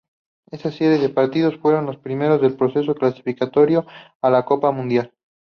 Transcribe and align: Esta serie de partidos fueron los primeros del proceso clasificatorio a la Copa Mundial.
Esta 0.49 0.71
serie 0.71 0.97
de 0.97 1.09
partidos 1.13 1.57
fueron 1.59 1.85
los 1.85 1.95
primeros 1.97 2.41
del 2.41 2.55
proceso 2.55 2.95
clasificatorio 2.95 3.85
a 4.19 4.31
la 4.31 4.45
Copa 4.45 4.71
Mundial. 4.71 5.13